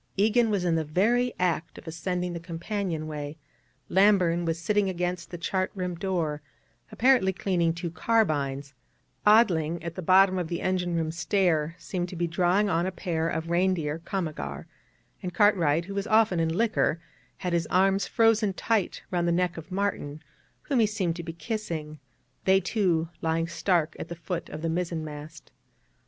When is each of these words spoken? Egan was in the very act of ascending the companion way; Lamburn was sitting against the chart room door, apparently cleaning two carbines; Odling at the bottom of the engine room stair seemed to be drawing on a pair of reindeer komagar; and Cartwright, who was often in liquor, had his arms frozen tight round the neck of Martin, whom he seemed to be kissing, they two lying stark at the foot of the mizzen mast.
Egan 0.17 0.49
was 0.49 0.65
in 0.65 0.73
the 0.73 0.83
very 0.83 1.31
act 1.37 1.77
of 1.77 1.85
ascending 1.87 2.33
the 2.33 2.39
companion 2.39 3.05
way; 3.05 3.37
Lamburn 3.87 4.45
was 4.45 4.57
sitting 4.57 4.89
against 4.89 5.29
the 5.29 5.37
chart 5.37 5.69
room 5.75 5.93
door, 5.93 6.41
apparently 6.91 7.31
cleaning 7.31 7.71
two 7.71 7.91
carbines; 7.91 8.73
Odling 9.27 9.79
at 9.83 9.93
the 9.93 10.01
bottom 10.01 10.39
of 10.39 10.47
the 10.47 10.59
engine 10.61 10.95
room 10.95 11.11
stair 11.11 11.75
seemed 11.77 12.09
to 12.09 12.15
be 12.15 12.25
drawing 12.25 12.67
on 12.67 12.87
a 12.87 12.91
pair 12.91 13.29
of 13.29 13.51
reindeer 13.51 13.99
komagar; 13.99 14.65
and 15.21 15.35
Cartwright, 15.35 15.85
who 15.85 15.93
was 15.93 16.07
often 16.07 16.39
in 16.39 16.49
liquor, 16.49 16.99
had 17.37 17.53
his 17.53 17.67
arms 17.67 18.07
frozen 18.07 18.53
tight 18.53 19.03
round 19.11 19.27
the 19.27 19.31
neck 19.31 19.55
of 19.55 19.71
Martin, 19.71 20.23
whom 20.63 20.79
he 20.79 20.87
seemed 20.87 21.15
to 21.15 21.21
be 21.21 21.31
kissing, 21.33 21.99
they 22.45 22.59
two 22.59 23.07
lying 23.21 23.47
stark 23.47 23.95
at 23.99 24.07
the 24.07 24.15
foot 24.15 24.49
of 24.49 24.63
the 24.63 24.67
mizzen 24.67 25.05
mast. 25.05 25.51